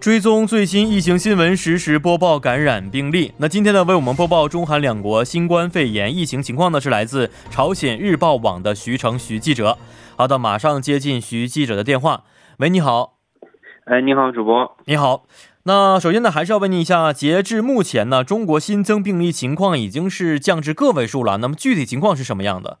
[0.00, 3.34] 追踪最新疫情新闻，实时播报感染病例。
[3.36, 9.76] 那今天呢，为我们播报中韩两国新冠肺炎疫情情况呢，是来自朝鲜日报网的徐成徐记者。
[10.16, 12.22] 好的，马上接进徐记者的电话。
[12.60, 13.18] 喂，你好。
[13.84, 14.74] 哎，你好，主播。
[14.86, 15.24] 你好。
[15.64, 21.36] 那首先呢，还是要问您一下，截至目前呢，中国新增病例情况已经是降至个位数了。
[21.36, 22.78] 那么具体情况是什么样的？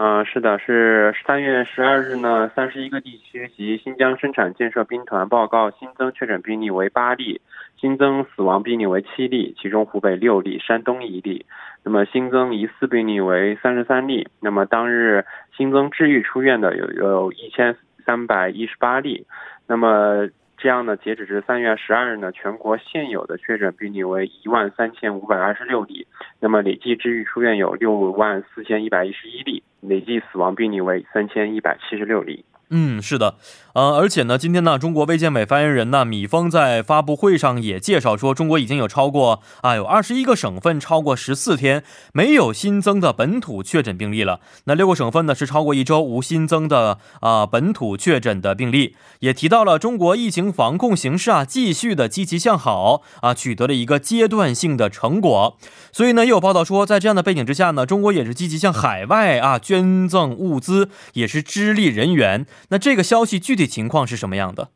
[0.00, 7.40] 嗯，是的，是三月十二日呢，三十一个地区及新疆生产建设兵团报告新增确诊病例为八例，
[7.80, 11.44] 新增死亡病例为七例，其中湖北六例，山东一例。
[11.82, 14.28] 那么新增疑似病例为三十三例。
[14.40, 15.24] 那么当日
[15.56, 17.74] 新增治愈出院的有有一千
[18.06, 19.26] 三百一十八例。
[19.66, 20.28] 那么
[20.58, 26.06] 这样呢，截止至三月十二日呢，全国现有的确诊病例为一万三千五百二十六例。
[26.40, 29.62] 那么累计治愈出院有六万四千一百一十一例。
[29.80, 32.44] 累计死亡病例为三千一百七十六例。
[32.70, 33.36] 嗯，是的，
[33.72, 44.40] 呃，而且呢，今天呢，中国卫健委发言人呢，米峰在发布会上也介绍说，中国已经有超过啊，有二十一个省份超过十四天没有新增的本土确诊病例了。
[44.64, 55.56] 那六个省份呢是超过一周无新增的啊本土确诊的病例，也提到了中国疫情防控形势啊继续的积极向好啊，取得了一个阶段性的成果。
[55.90, 62.44] 所以呢，也有报道说，在这样的背景之下呢，中国也是积极向海外啊捐赠物资，也是支力人员。
[62.70, 64.68] 那这个消息具体情况是什么样的？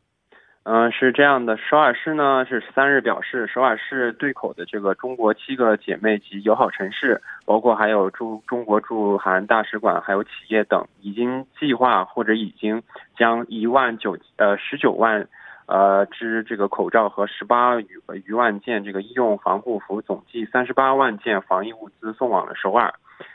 [0.65, 12.81] 嗯，是这样的，首尔市呢是三日表示，首尔市对口的这个中国七个姐妹及友好城市，包括还有驻中国驻韩大使馆、还有企业等，已经计划或者已经
[13.17, 15.27] 将一万九呃十九万
[15.65, 22.93] 呃支这个口罩和十八余余万件这个医用防护服，总计三十八万件防疫物资送往了首尔。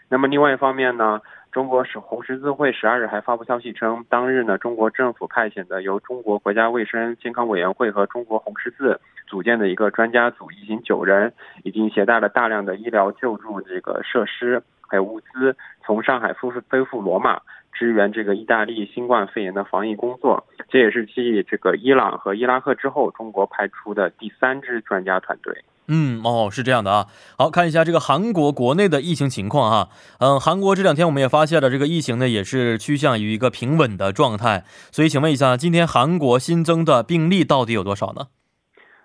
[0.09, 1.21] 那么另外一方面呢？
[1.51, 11.33] 中国是红十字会十二日还发布消息称，当日呢，中国政府派遣的由中国国家卫生健康委员会和中国红十字组建的一个专家组，一行九人，
[11.65, 17.41] 已经携带了大量的医疗救助这个设施还有物资，从上海飞飞赴罗马，
[17.73, 20.47] 支援这个意大利新冠肺炎的防疫工作。
[20.69, 25.65] 这也是继这个伊朗和伊拉克之后，中国派出的第三支专家团队。
[25.91, 27.07] 嗯哦，是这样的啊。
[27.39, 29.89] 好看一下这个韩国国内的疫情情况哈。
[30.19, 34.65] 嗯，韩国这两天我们也发现了这个疫情呢，也是趋向于一个平稳的状态。
[34.93, 38.27] 所以，请问一下，今天韩国新增的病例到底有多少呢？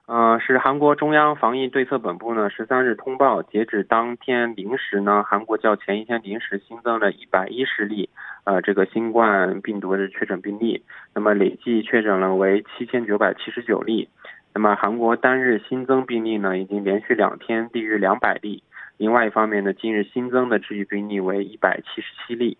[0.05, 8.09] 呃，是韩国中央防疫对策本部呢，十三日通报，截止当天零时呢，韩国较前一天零时新增了一百一十例，
[8.43, 10.83] 呃，这个新冠病毒的确诊病例，
[11.15, 14.09] 那么累计确诊了为七千九百七十九例。
[14.53, 18.61] 那么韩国单日新增病例呢，已经连续两天低于两百例。
[18.97, 22.57] 另外一方面呢，今日新增的治愈病例为一百七十七例。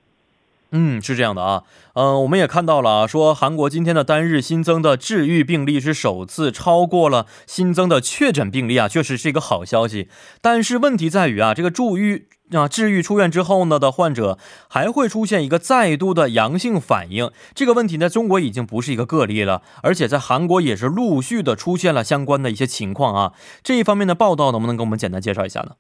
[0.76, 1.64] 嗯，是这样的啊，
[1.94, 10.10] 嗯，我们也看到了啊，说韩国今天的单日新增的治愈病例是首次超过了新增的确诊病例啊，确实是一个好消息。
[10.42, 23.34] 但是问题在于啊，这个住愈啊治愈出院之后呢的患者还会出现一个再度的阳性反应，这个问题在中国已经不是一个个例了，而且在韩国也是陆续的出现了相关的一些情况啊。
[23.62, 25.74] 这一方面的报道能不能给我们简单介绍一下呢？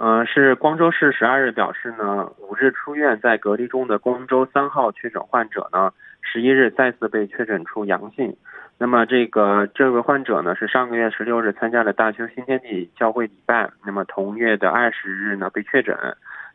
[0.00, 5.92] 嗯，是光州市十二日表示呢，五日出院在隔离中的光州三号确诊患者呢，
[6.22, 8.36] 十一日再次被确诊出阳性。
[8.78, 15.96] 那么这个这位患者呢，是上个月十六日参加了大邱新天地教会礼拜，那么同月的二十日呢被确诊。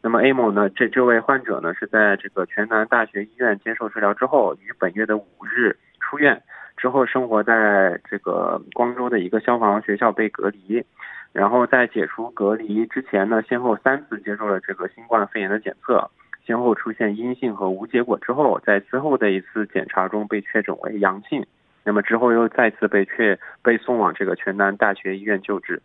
[0.01, 6.41] 那么 A 某呢，这这位患者呢是在这个全南大学医院接受治疗之后，于本月的五日出院，
[6.77, 10.85] 之后生活在这个光州的一个消防学校被隔离。
[11.33, 16.09] 然后在解除隔离之前呢，先后三次接受了这个新冠肺炎的检测，
[16.45, 21.45] 先后出现阴性和无结果之后，在之后的一次检查中被确诊为阳性，
[21.83, 25.81] 那么之后又再次被确被送往这个全南大学医院救治。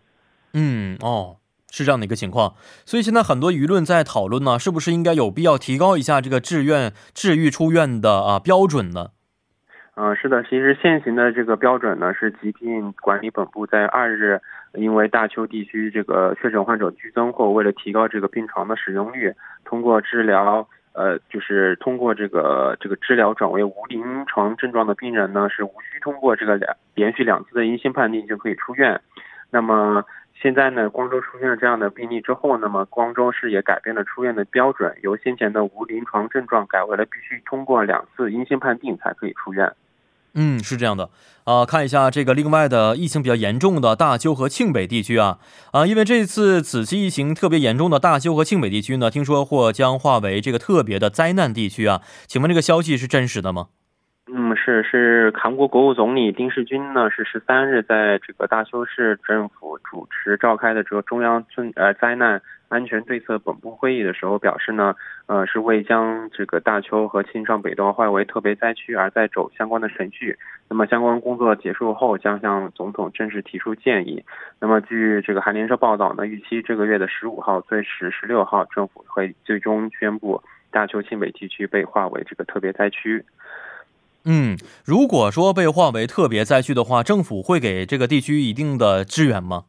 [0.53, 1.37] 嗯，哦，
[1.71, 2.55] 是这样的一个情况，
[2.85, 9.09] 所以现在很多舆论在讨论呢，是不是应该有必要提高一下这个志愿治愈出院的啊标准呢？
[10.01, 14.41] 嗯，是的，其实现行的这个标准呢，是疾病管理本部在二日，
[14.75, 19.35] 因为大邱地区这个确诊患者剧增后，为了提高这个病床的使用率，
[19.65, 29.01] 通过治疗，呃，就是通过这个这个治疗转为无临床症状的病人呢，是无需通过这个两连续两次的阴性判定就可以出院。
[29.51, 30.05] 那么
[30.41, 39.73] 现在呢，光州出现了这样的病例之后，那么光州市也改变了出院的标准，由先前的无临床症状改为了必须通过两次阴性判定才可以出院。
[40.35, 41.11] 嗯，是这样的，
[41.45, 45.39] 啊，看一下这个另外的疫情比较严重的大邱和庆北地区啊，
[45.73, 53.69] 啊，因为这次此次疫情特别严重的大邱和庆北地区呢，听说或将化为这个特别的灾难地区啊，请问这个消息是真实的吗？
[54.31, 64.95] 嗯，是是，韩国国务总理丁世军呢是十三日在这个大邱市政府主持召开的这个中央村呃灾难安全对策本部会议的时候表示呢，
[65.27, 70.37] 呃是为将这个大邱和庆尚北道划为特别灾区而在走相关的程序。
[70.69, 74.23] 那么相关工作结束后将向总统正式提出建议。
[74.61, 83.25] 那么据这个韩联社报道呢，预期这个月的十五号最迟十六号政府会最终宣布大邱庆北地区被划为这个特别灾区。
[84.25, 89.65] 嗯，如果说被划为特别灾区的话，政府会给这个地区一定的支援吗？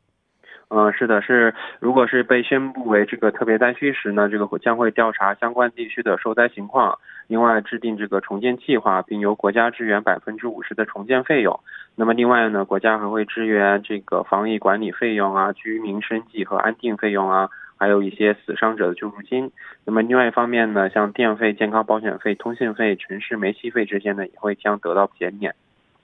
[0.72, 1.56] 嗯，是的，是。
[1.80, 11.60] 如果是被宣布为这个特别灾区时呢，这个将会调查相关地区的受灾情况，另外制定这个重建计划，并由国家支援百分之五十的重建费用。
[11.96, 17.50] 那么另外呢，国家还会支援这个防疫管理费用啊、居民生计和安定费用啊。
[17.80, 19.52] 还有一些死伤者的救助金。
[19.86, 25.56] 那么另外一方面呢，像电费、健康保险费、通信费、城市煤气费之间呢，也会将得到减免。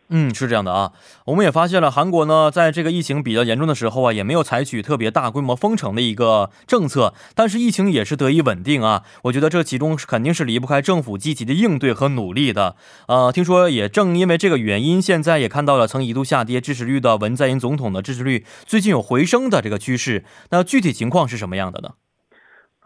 [0.09, 0.91] 嗯，是这样的啊，
[1.25, 9.01] 我们也发现了韩国呢，在这个疫情比较严重的时候啊，也没有采取特别大规模封城的一个政策，但是疫情也是得以稳定啊。
[9.23, 12.75] 我觉得这其中肯定是离不开政府积极的应对和努力的。
[13.07, 20.23] 呃，听说也正因为这个原因，现在也看到了曾一度下跌支持率的文在寅总统的支持率最近有回升的这个趋势。
[20.51, 22.04] 那具体情况是什么样的呢？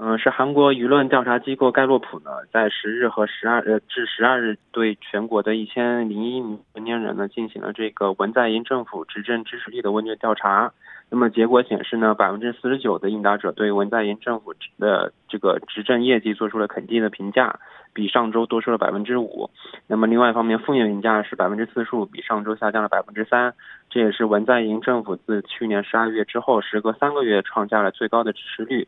[0.02, 10.72] 嗯，是韩国舆论调查机构盖洛普呢，在十日和十二呃至十二日对全国的一千零一名成年人呢进行了这个文在寅政府执政支持率的问卷调查。
[11.10, 17.60] 那么结果显示呢，百分之四十九的应答者对文在寅政府的这个执政业绩做出了肯定的评价，
[17.94, 19.50] 比上周多出了百分之五。
[19.88, 23.54] 那么另外一方面，负面评价是百分之四十五，比上周下降了百分之三。
[23.90, 28.88] 这也是文在寅政府自去年十二月之后，时隔三个月创下了最高的支持率。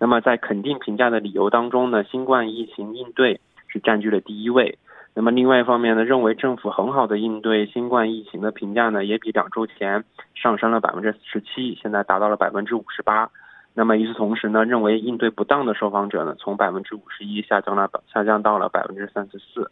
[0.00, 3.38] 那么在肯定评价的理由当中呢，新冠疫情应对
[3.68, 4.78] 是占据了第一位。
[5.12, 10.04] 那么另外一方面呢，认为政府很好的应对新冠疫情的评价呢，也比两周前
[10.34, 13.30] 上升了百分之十七，现在达到了百分之五十八。
[13.74, 19.70] 那么与此同时呢，认为应对不当的受访者呢，从百分之五十一下降了下降到了百分之三十四。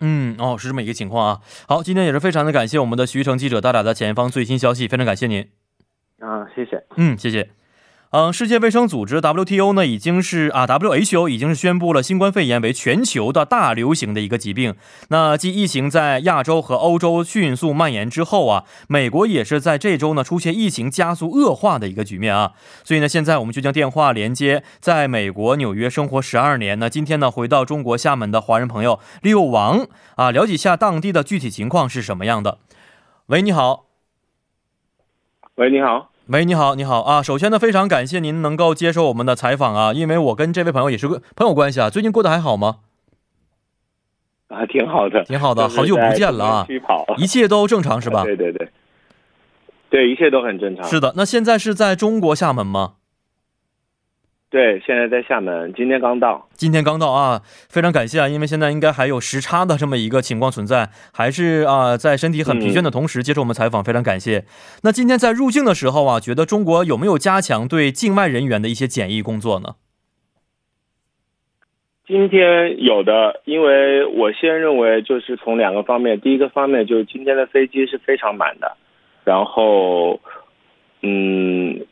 [0.00, 1.38] 嗯，哦，是这么一个情况啊。
[1.66, 5.48] 好，今天也是非常的感谢我们的徐成记者带来的前方最新消息，非常感谢您。
[6.20, 6.84] 啊，谢谢。
[6.96, 7.48] 嗯，谢谢。
[8.16, 14.76] 嗯，世界卫生组织 WTO 呢，已经是啊，WHO 已经是宣布了新冠肺炎为全球的大流行的一个疾病。
[15.08, 22.52] 那继疫情在亚洲和欧洲迅速蔓延之后啊，美国也是在这周呢出现疫情加速恶化的一个局面啊。
[22.84, 32.58] 所以呢，现在我们就将电话连接在美国纽约生活十二年，那今天呢回到中国厦门的华人朋友六王啊，了解一下当地的具体情况是什么样的。
[33.26, 33.86] 喂，你好。
[35.56, 36.12] 喂，你好。
[36.28, 37.22] 喂，你好，你好啊！
[37.22, 41.90] 首先呢，非常感谢您能够接受我们的采访啊，因为我跟这位朋友也是个朋友关系啊。
[41.90, 42.76] 最近过得还好吗？
[44.48, 46.66] 啊，挺好的，挺好的，好久不见了啊！
[47.18, 48.24] 一切都正常是吧？
[48.24, 48.70] 对对对，
[49.90, 50.82] 对，一切都很正常。
[50.88, 52.94] 是的，那现在是在中国厦门吗？
[54.54, 56.48] 对，现在在厦门，今天刚到。
[56.52, 64.44] 今天刚到啊，非常感谢啊，因为现在应该还有时差的这么一个情况存在，还是啊，在身体很疲倦的同时接受我们采访，非常感谢。
[64.84, 69.74] 那今天在入境的时候啊，觉得中国有没有加强对境外人员的一些检疫工作呢？
[72.06, 78.76] 今天有的，因为我先认为就是从两个方面，第一个方面就是今天的飞机是非常满的，
[79.24, 80.20] 然后，
[81.02, 81.84] 嗯。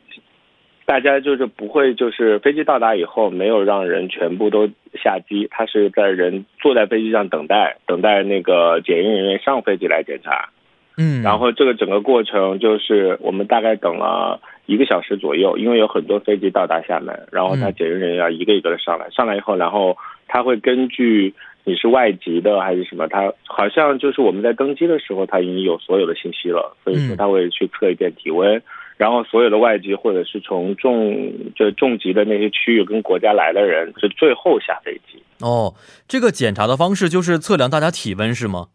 [0.93, 10.49] 大家就是不会，就是飞机到达以后没有让人全部都下机，他是在人坐在飞机上等待，等待那个检验人员上飞机来检查。
[10.95, 19.97] 嗯，然后这个整个过程就是我们大概等了一个小时左右，因为有很多飞机到达厦门，然后他检验人员要一个一个的上来，上来以后，然后
[20.33, 21.31] 他会根据
[21.63, 28.59] 你是外籍的还是什么，他好像就是我们在登机的时候他已经有所有的信息了，所以说他会去测一遍体温。
[28.97, 35.21] 然后所有的外籍或者是从重就重疾的那些区域跟国家来的人是最后下飞机。
[35.39, 35.75] 哦，
[36.07, 38.69] 这个检查的方式就是测量大家体温是吗？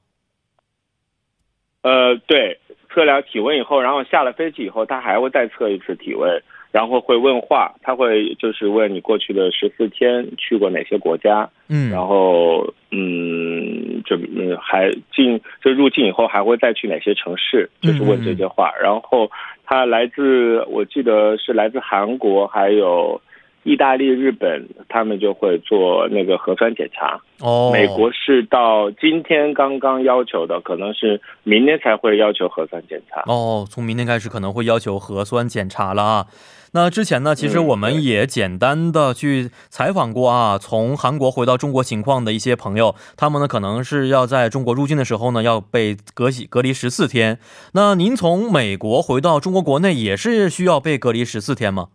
[1.82, 2.60] 呃，对，
[2.94, 19.30] 测量体温以后，然后下了飞机以后，他还会再测一次体温，然后会问话，他会就是问你过去的十四天去过哪些国家，嗯，然后嗯，就嗯还进就入境以后还会再去哪些城市，就是问这些话，然后。
[19.70, 23.20] 他来自，我记得是来自韩国，还有
[23.68, 27.20] 意大利、日本他们就会做那个核酸检查。
[27.40, 33.22] 哦，美国是到今天刚刚要求的，可能是明天才会要求核酸检查。
[33.26, 36.26] 哦，从明天开始可能会要求核酸检查了啊。
[36.72, 47.38] 那之前呢，其实我们也简单的去采访过啊，从韩国回到中国情况的一些朋友，他们呢可能是要在中国入境的时候呢要被隔离隔离十四天。
[47.72, 51.88] 那您从美国回到中国国内也是需要被隔离十四天吗？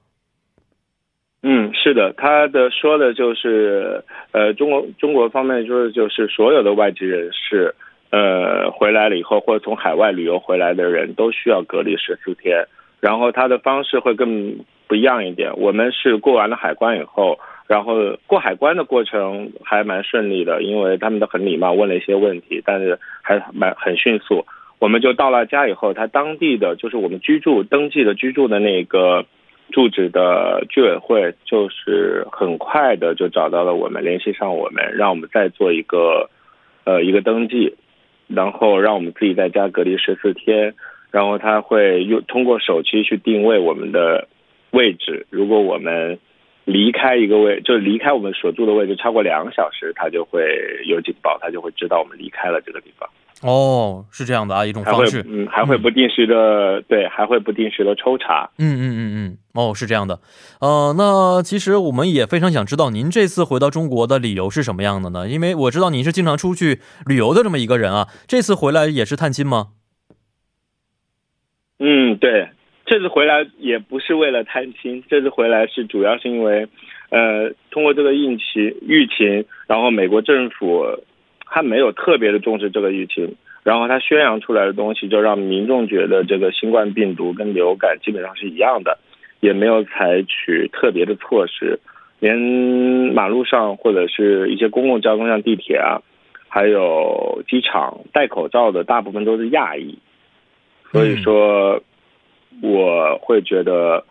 [1.44, 7.76] 嗯，是的，他的说的就是，呃，中国中国方面说的就是所有的外籍人士，
[8.12, 12.66] 呃，回来了以后或者从海外旅游回来的人都需要隔离十四天。
[13.02, 14.56] 然后他的方式会更
[14.88, 15.52] 不一样一点。
[15.58, 24.46] 我们是过完了海关以后，然后过海关的过程还蛮顺利的，因为他们都很礼貌，问了一些问题，但是还蛮很迅速。
[24.80, 29.26] 我们就到了家以后，他当地的就是我们居住登记的居住的那个
[29.72, 36.30] 住址的居委会，就是很快的就找到了我们，联系上我们，让我们再做一个
[36.84, 37.76] 呃一个登记，
[38.28, 40.74] 然后让我们自己在家隔离十四天。
[41.12, 44.28] 然后他会用通过手机去定位我们的
[44.72, 46.18] 位置，如果我们
[46.66, 50.44] 离开一个位，就离开我们所住的位置超过两个小时，他就会
[50.88, 53.08] 有警报，他就会知道我们离开了这个地方。
[53.44, 58.50] 哦，是这样的啊，一种方式，嗯，还会不定时的，对，还会不定时的抽查。
[58.58, 60.20] 嗯嗯嗯嗯，哦，是这样的，
[60.62, 65.28] 呃，那其实我们也非常想知道您这次回到中国的理由是什么样的呢？
[65.28, 69.68] 因为我知道您是经常出去旅游的这么一个人啊，这次回来也是探亲吗？
[71.80, 72.50] 嗯，对，
[72.86, 76.70] 这次回来也不是为了探亲，这次回来是主要是因为，
[77.10, 80.86] 呃，通过这个疫情疫情，然后美国政府
[81.54, 88.98] 他没有特别的重视这个疫情，然后他宣扬出来的东西就让民众觉得这个新冠病毒跟流感基本上是一样的，
[89.40, 91.80] 也没有采取特别的措施，
[92.20, 92.36] 连
[93.14, 96.02] 马路上或者是一些公共交通像地铁啊，
[96.50, 100.00] 还有机场戴口罩的大部分都是亚裔。
[100.92, 101.80] 所以说，
[102.64, 104.04] 我会觉得，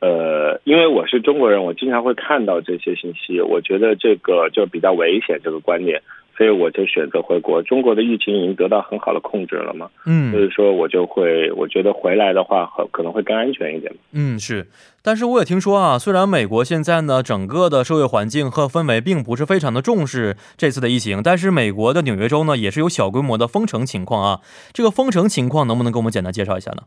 [0.00, 6.02] 呃，因为我是中国人，我经常会看到这些信息，我觉得这个就比较危险，这个观念，
[6.40, 7.62] 所以我就选择回国。
[7.62, 13.92] 中国的疫情已经得到很好的控制了嘛，嗯，所以说我就会，我觉得回来的话，可可能会更安全一点。
[14.12, 14.66] 嗯，是，
[15.02, 24.40] 但是我也听说啊，虽然美国现在呢，整个的社会环境和氛围并不是非常的重视这次的疫情，但是美国的纽约州呢，也是有小规模的封城情况啊。
[24.72, 26.84] 这个封城情况能不能给我们简单介绍一下呢？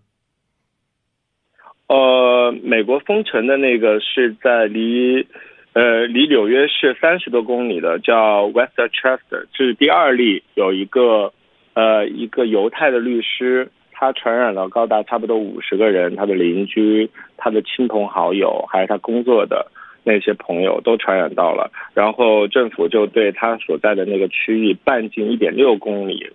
[1.86, 5.27] 呃，美国封城的那个是在离，
[5.74, 11.34] 呃，离纽约市三十多公里的，叫 Westchester，这是第二例，有一个，
[11.74, 19.65] 呃，一个犹太的律师，他传染了高达差不多五十个人，他的邻居、他的亲朋好友，还有他工作的
[20.03, 26.30] 那些朋友都传染到了，然后政府就对他所在的那个区域半径一点六公里，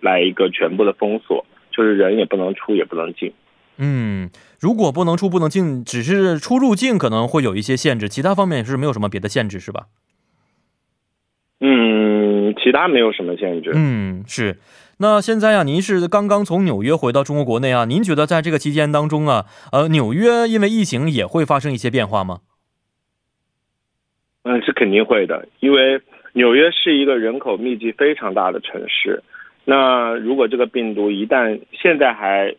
[0.00, 3.30] 来一个全部的封锁，就是人也不能出，也不能进。
[3.78, 4.30] 嗯，
[4.60, 9.86] 如果不能出不能进，只是出入境可能会有一些限制，其他方面是没有什么别的限制，是吧？
[11.60, 13.72] 嗯，其他没有什么限制。
[13.74, 14.58] 嗯，是。
[15.00, 17.84] 那现在呀，您是刚刚从纽约回到中国国内啊？
[17.84, 22.40] 您觉得在这个期间当中啊，呃，纽约因为疫情也会发生一些变化吗？
[24.42, 26.00] 嗯，是肯定会的，因为
[26.32, 29.22] 纽约是一个人口密集非常大的城市。
[29.64, 32.54] 那如果这个病毒一旦现在还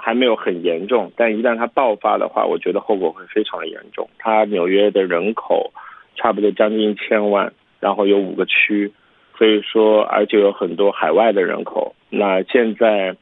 [0.00, 4.08] 还没有很严重，但一旦它爆发的话，我觉得后果会非常的严重。
[4.16, 5.72] 它纽约的人口
[6.16, 8.90] 差不多将近一千万，然后有五个区，
[9.36, 11.94] 所以说而且有很多海外的人口。
[12.08, 13.16] 那现在，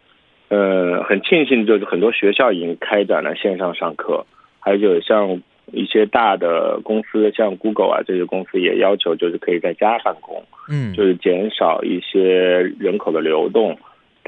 [0.48, 4.26] 呃，很庆幸就是很多学校已经开展了线上上课，
[4.60, 5.42] 还有像
[5.72, 13.76] 一些大的公司，像 Google 啊这些公司也要求就是可以在家办公，嗯，就是减少一些人口的流动。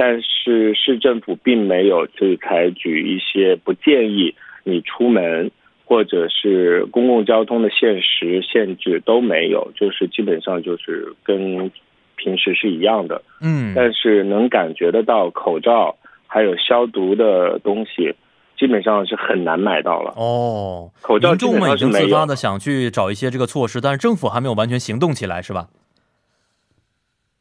[0.00, 5.50] 但是市政府并没有去采取一些不建议你出门，
[5.85, 11.69] 或者是公共交通的限时限制都没有，就是基本上就是跟
[12.14, 13.21] 平时是一样的。
[13.40, 15.97] 嗯，但是能感觉得到口罩
[16.28, 18.14] 还有消毒的东西，
[18.57, 20.12] 基本上是很难买到了。
[20.17, 25.67] 哦，口罩民众们已经自发的想去找一些这个措施，但是政府还没有完全行动起来，是吧？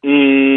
[0.02, 0.57] 嗯。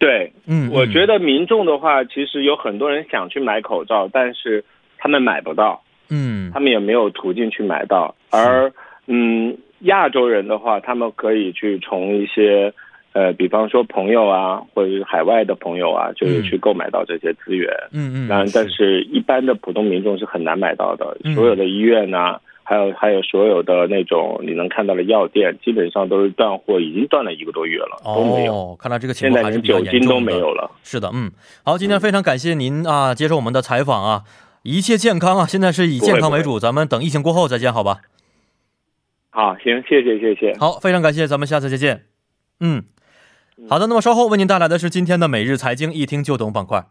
[0.00, 4.64] 对，嗯，我觉得民众的话，其实有很多人想去买口罩，但是
[4.96, 8.14] 他们买不到，嗯，他们也没有途径去买到。
[8.30, 8.72] 而，
[9.06, 12.72] 嗯，亚洲人的话，他们可以去从一些，
[13.12, 21.14] 呃，比方说朋友啊，或者是海外的朋友啊，就是去购买到这些资源，嗯嗯，但但是一般的普通民众是很难买到的。
[21.34, 22.40] 所有的医院呐，
[22.70, 28.54] 还有还有所有的那种你能看到的药店，基本上都是断货，已经断了一个多月了，都没有。
[28.54, 30.30] 哦，看来这个情况还是连酒精比较严重的。
[30.30, 30.70] 都没有了。
[30.84, 31.32] 是的，嗯，
[31.64, 34.22] 好，今天非常感谢您啊，接受我们的采访啊，
[34.62, 38.02] 一切健康啊，现在是以健康为主，咱们等疫情过后再见，好吧？
[39.30, 40.56] 好，行，谢谢谢谢。
[40.60, 42.04] 好，非常感谢，咱们下次再见。
[42.60, 42.84] 嗯，
[43.68, 46.86] 好的，那么稍后为您带来的是今天的每日财经一听就懂板块。